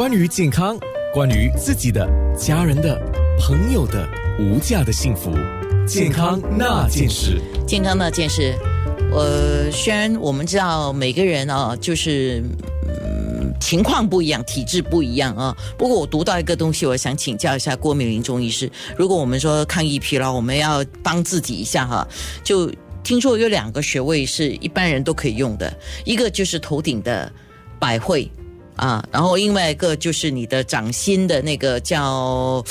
[0.00, 0.78] 关于健康，
[1.12, 2.98] 关于自己的、家人的、
[3.38, 5.30] 朋友的无价的幸福，
[5.86, 7.38] 健康那件事。
[7.66, 8.54] 健康那件事，
[9.12, 12.42] 呃，虽然我们知道每个人啊，就是
[12.88, 15.54] 嗯情况不一样，体质不一样啊。
[15.76, 18.72] 不过我读到一个东西，我想请教一下郭美玲中医师。
[18.96, 22.08] 如果我们说抗疫疲劳，我们要帮自己一下哈，
[22.42, 22.72] 就
[23.04, 25.70] 听说有两个穴位是一般人都可以用的，
[26.06, 27.30] 一个就是头顶的
[27.78, 28.32] 百会。
[28.80, 32.64] 啊，然后另外一个就是你的掌心的那个叫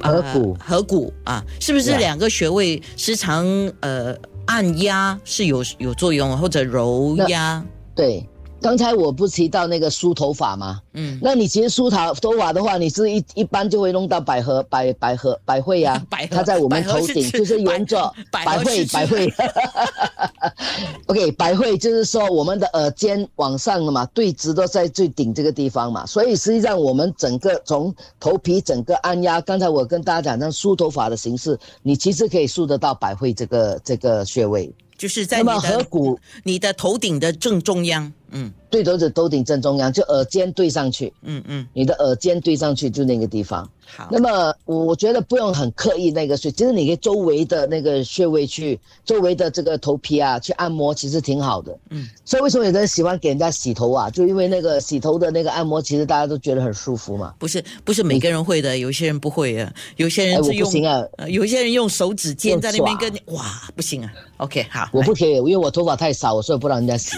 [0.00, 3.46] 合谷合谷啊，是不是两个穴位时常
[3.80, 4.16] 呃
[4.46, 7.62] 按压是有有作用，或者揉压？
[7.94, 8.26] 对。
[8.60, 10.80] 刚才我不提到那个梳头发吗？
[10.92, 16.00] 嗯，那你其实梳头头发的话，你是一一般就会弄到百合百百合百会 呀，
[16.30, 19.32] 它在我们头顶，就是沿着百会百会。
[21.06, 34.72] OK，百会就是说我们的耳尖往上的嘛，对直都在最顶这个地方嘛，所以实际上我们整个从头皮整个按压，刚才我跟大家讲，那梳头发的形式，你其实可以梳得到百会这个这个穴位。
[34.96, 35.86] 就是在你的
[36.44, 43.68] 你的头顶的正中央，嗯，对头的头顶正中央，就耳尖对上去，嗯嗯，你的耳尖对上去就那个地方。
[43.92, 51.76] 好，那么我我觉得不用很刻意那个穴，其实你可以周围的那个穴位去，周围的这个头皮啊去按摩，其实挺好的。
[51.90, 54.08] 嗯，所以为什么有的人喜欢给人家洗头啊？
[54.08, 57.34] 就因为那个洗头的那个按摩，其实大家都觉得很舒服嘛。
[57.36, 64.12] 不是不是每个人会的，有些人不会啊，有些人是用啊，有些人用手指尖在那边跟哇，不行啊。
[64.36, 67.16] OK，好，我不可以，因为我头发太少，所以不让人家洗。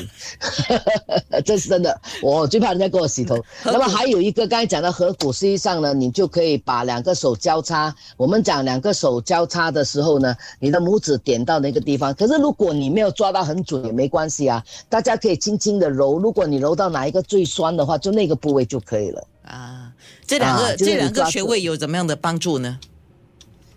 [1.44, 3.36] 这是真的，我最怕人家给我洗头。
[3.64, 6.52] 那么还有一个，刚才讲的合谷，实际上呢，你就可以。
[6.64, 12.14] 把两个手交叉，我们讲两个手交叉的时候呢，你的拇指点到那个地方。
[12.14, 16.18] 可是如果你没有抓到很准也没关系啊，大家可以轻轻的揉。
[16.18, 19.26] 如果你揉到哪一个最酸的话，就那个部位就可以了。
[19.44, 19.92] 啊，
[20.24, 22.78] 这两个这两个穴位有怎么样的帮助呢？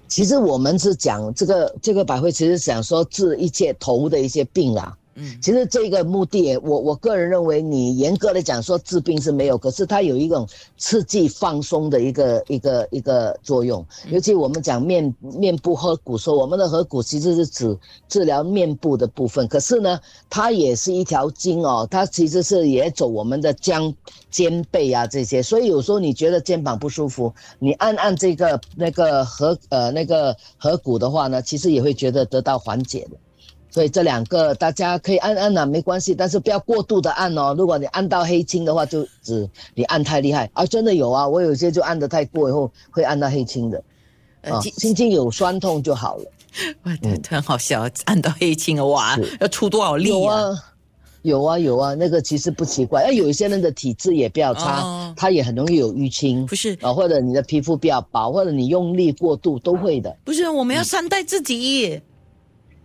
[0.08, 4.96] 其实我们是讲这个这个百会，其实想说治一切头的一些病啊。
[5.18, 10.46] 嗯，其实这个目的，我我个人认为，你严格的讲说治病是没有，可是它有一种
[10.78, 13.86] 刺激放松的一个一个一个作用。
[14.10, 17.78] 尤其我们讲面面部颌骨，说我们的颌骨其实是指
[18.10, 19.98] 治疗面部的部分，可是呢，
[20.30, 23.96] 它也是一条筋哦，它其实是也走我们的肩
[24.30, 33.18] 肩背啊这些，所以有时候你觉得肩膀不舒服，你按按这个那个颌呃那个颌骨的话呢，其实也会觉得得到缓解的。
[33.76, 37.54] 所以这两个大家可以按按呐，没关系，但是不要过度的按哦。
[37.58, 40.66] 如果你按到黑青的话，就指你按太厉害啊！
[40.66, 43.84] 真的有啊，我有些就按的太过以后会按到黑青的，
[44.44, 46.24] 啊，轻轻有酸痛就好了。
[46.84, 46.98] 哇，
[47.30, 50.16] 很好笑，按到黑青啊，哇，要出多少力啊？
[50.16, 50.64] 有啊，
[51.24, 53.02] 有啊，有啊，那个其实不奇怪。
[53.02, 56.94] 哎，有一些人的体质也比较差，他也很容易有淤青，不是啊？
[56.94, 60.16] 或者你的皮肤比较薄，或者你用力过度都会的。
[60.24, 62.02] 不是，我们要善待自己。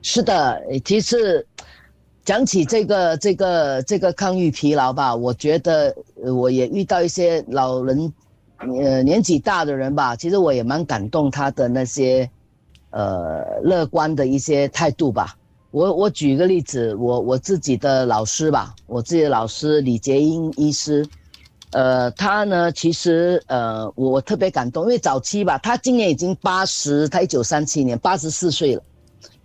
[0.02, 1.46] 是的，其实
[2.24, 8.10] 讲起这个这个这个抗御疲劳吧，我觉得我也遇到一些老人，
[8.58, 12.28] 呃年纪大的人吧，其实我也蛮感动他的那些，
[12.90, 15.36] 呃乐观的一些态度吧。
[15.70, 21.06] 我我举个例子，我我自己的老师吧，我自己的老师李杰英医师，
[21.72, 28.82] 呃他呢其实呃我特别感动，因为早期吧，他今年已经八十，他一九三七年八十四岁了。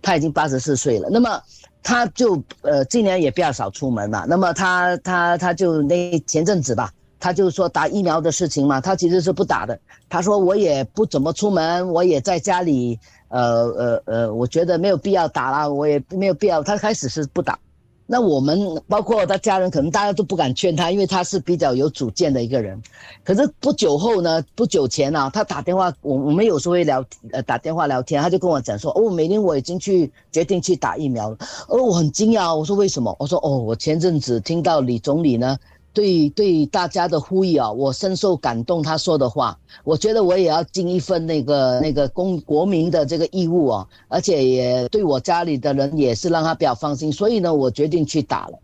[0.02, 1.40] 他已经八十四岁了，那么
[1.82, 4.24] 他就呃今年也比较少出门了。
[4.28, 9.78] 那么他他他就那前阵子吧，他就说打疫苗的事情嘛，他其实是不打的。
[10.08, 12.98] 他说我也不怎么出门，我也在家里，
[13.28, 16.62] 呃呃呃，我觉得没有必要打了，我也没有必要。
[16.62, 17.58] 他开始是不打。
[18.06, 22.80] 那我们包括他家人，可能大家都不敢劝他，因为他是比较有主见的一个人。
[23.24, 31.36] 可是不久后呢，不久前啊，他打电话，我我们有时候会聊，呃，打电话聊天，他就跟我讲说，哦，美玲，我已经去决定去打疫苗了。
[31.68, 33.14] 哦，我很惊讶，我说为什么？
[33.18, 35.58] 我说，哦，我前阵子听到李总理呢。
[35.96, 38.82] 对对，大家的呼吁啊，我深受感动。
[38.82, 47.10] 他说的话，我觉得我也要尽一份那个那个公国民的这个义务啊，而且也对我家里的人也是让他比较放心。
[47.10, 48.58] 所以呢，我决定去打了。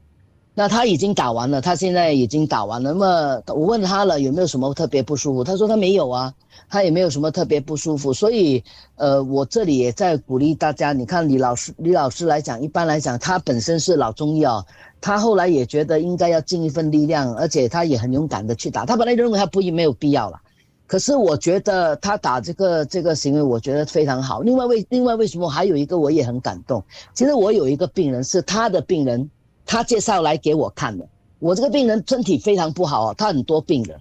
[0.54, 2.92] 那他已经打完了，他现在已经打完了。
[2.92, 5.42] 那么我问他了，有没有什么特别不舒服？
[5.42, 6.34] 他说他没有啊，
[6.68, 8.12] 他也没有什么特别不舒服。
[8.12, 8.62] 所以，
[8.96, 10.92] 呃，我这里也在鼓励大家。
[10.92, 14.62] 你看李老师，李老师来讲，一般来讲，他本身是老中医啊。
[15.00, 18.84] 他后来也觉得应该要尽一份力量，而且他也很勇敢的去打。
[18.84, 20.38] 他本来认为他不没有必要了，
[20.86, 24.42] 可是我觉得他打这个这个行为，我觉得非常好。
[24.42, 26.84] 另外为另外为什么还有一个我也很感动？
[27.14, 29.28] 其实我有一个病人是他的病人，
[29.64, 31.06] 他介绍来给我看的。
[31.38, 33.98] 我这个病人身体非常不好啊，他很多病人。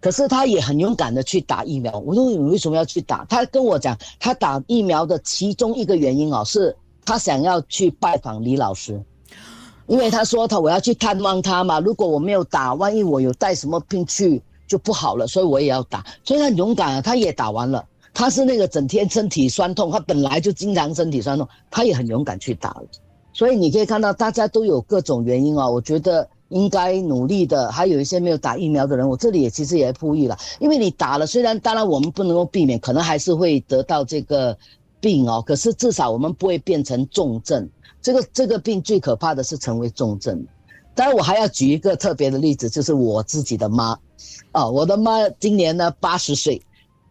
[0.00, 1.98] 可是他也很勇敢的去打疫苗。
[2.00, 3.24] 我说你为什么要去打？
[3.24, 6.76] 他跟我讲，他打疫苗的其中一个原因哦，是
[7.06, 9.02] 他想要去拜访李老师，
[9.86, 11.80] 因为他说他我要去探望他嘛。
[11.80, 16.04] 如果我没有打，万一我有带什么病去就不好了，所以我也要打。
[16.22, 17.82] 所以他很勇敢啊，他也打完了。
[18.12, 22.84] 他是那个整天身体酸痛，他本来就经常身体酸痛，他也很勇敢去打了。
[23.34, 25.68] 所以你可以看到，大家都有各种原因啊。
[25.68, 34.56] 我觉得应该努力的，还有一些没有打疫苗的人，我这里也其实也呼吁了，因为你打了，虽然当然我们不能够避免，可能还是会得到这个
[35.00, 37.68] 病哦，可是至少我们不会变成重症。
[38.00, 40.46] 这个这个病最可怕的是成为重症。
[40.94, 43.98] 当然，我还要举一个特别的例子，就是我自己的妈，
[44.52, 46.62] 啊，我的妈今年呢八十岁。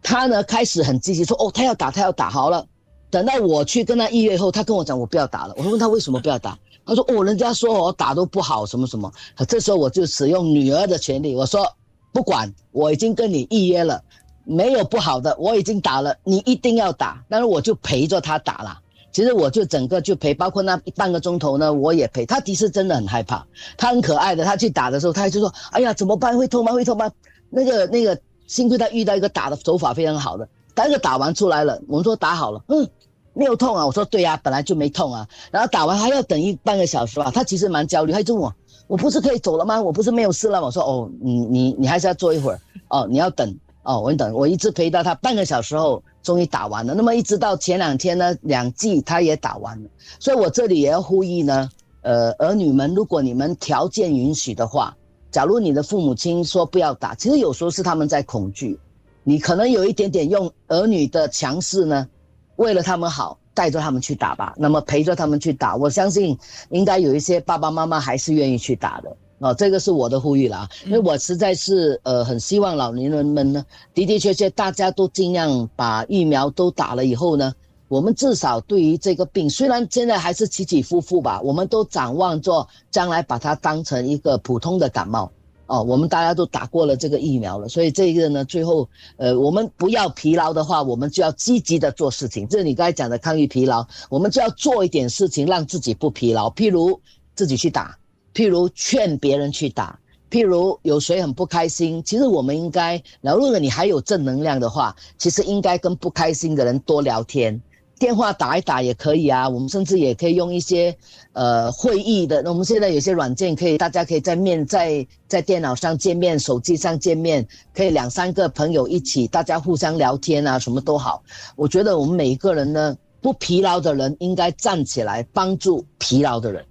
[0.02, 2.66] 她呢开始很积极说哦，她要打，她要打好了。
[3.14, 5.54] 等到我去跟他预约后，他跟我讲我不要打了。
[5.56, 9.08] 我问他为什么不要打，他说哦，人家说我打都不好，什么什么。
[9.46, 11.64] 这时候我就使用女儿的权利，我说
[12.12, 14.02] 不管，我已经跟你预约了，
[14.42, 17.22] 没有不好的，我已经打了，你一定要打。
[17.28, 18.80] 但是我就陪着他打了。
[19.12, 22.40] 其实我就整个就陪，包括那半个钟头呢，我也陪他。
[22.40, 23.46] 的确真的很害怕，
[23.76, 24.44] 他很可爱的。
[24.44, 26.36] 他去打的时候，他就说：“哎呀，怎么办？
[26.36, 26.72] 会痛吗？
[26.72, 27.08] 会痛吗？”
[27.48, 28.18] 那个那个。
[28.46, 32.86] 幸亏他遇到一个打的手法非常好的，但是打完出来了，我们说打好了，嗯，
[33.34, 33.84] 没有痛啊。
[33.86, 35.28] 我说对呀，本来就没痛啊。
[35.50, 38.54] 然后打完还要等一半个小时吧，他其实蛮焦虑，他就问我，
[38.86, 39.82] 我不是可以走了吗？
[39.82, 40.66] 我不是没有事了吗？
[40.66, 46.94] 我说哦，你你你还是要坐一会儿哦，你要等哦，我等，我一直陪到他半个小时后，终于打完了。
[46.94, 49.90] 那么一直到前两天呢，两剂他也打完了。
[50.18, 51.68] 所以我这里也要呼吁呢，
[52.02, 54.96] 呃，儿女们，如果你们条件允许的话。
[55.30, 58.78] 假如你的父母亲说不要打，其实有时候是他们在恐惧，
[59.24, 62.08] 你可能有一点点用儿女的强势呢，
[62.56, 64.54] 为了他们好，带着他们去打吧。
[64.56, 66.38] 那么陪着他们去打，我相信
[66.70, 69.54] 应该有一些爸爸妈妈还是愿意去打的哦。
[69.54, 73.64] 这个是我的呼吁啦，因为我实在是呃很希望老年人们呢，
[73.94, 77.52] 的的确确大家都尽量把疫苗都打了以后呢。
[77.86, 85.30] 我们至少对于这个病，虽然现在还是起起伏伏吧，我们都展望着将来把它当成一个普通的感冒
[85.66, 85.82] 哦。
[85.82, 92.46] 我们大家都打过了这个疫苗了，所以这个呢，最后呃，我们不要疲劳的话，我们就要积极的做事情。
[92.48, 97.00] 这是你刚才讲的抗疫疲劳，我们就要做一点事情让自己不疲劳，譬如
[97.34, 97.96] 自己去打，
[98.34, 99.98] 譬如劝别人去打，
[100.30, 107.60] 譬如有谁很不开心，其实我们应该，然后如果你还有正能量的话，其实应该跟不开心的人多聊天。
[107.98, 110.94] 电话打一打也可以啊，我们甚至也可以用一些
[111.32, 112.42] 呃会议的。
[112.42, 121.22] 那我们现在有些软件可以，大家可以在面在在电脑上见面，手机上见面，可以两三个朋友一起，大家互相聊天啊，什么都好。
[121.56, 126.64] 我觉得我们每一个人呢，不疲劳的人应该站起来帮助疲劳的人，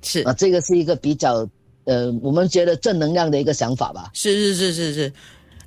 [0.00, 1.46] 是啊，这个是一个比较
[1.84, 4.10] 呃，我们觉得正能量的一个想法吧。
[4.14, 5.12] 是是是是是。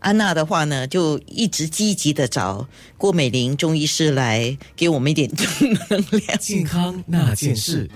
[0.06, 5.48] 安娜的话呢，就一直积极的找郭美玲中医师来给我们一点正
[5.90, 6.38] 能量。
[6.40, 7.90] 健康那件事。